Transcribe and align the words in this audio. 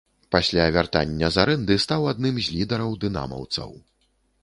Пасля 0.35 0.63
вяртання 0.77 1.29
з 1.35 1.41
арэнды 1.45 1.79
стаў 1.85 2.01
адным 2.15 2.43
з 2.47 2.57
лідараў 2.57 2.91
дынамаўцаў. 3.05 3.81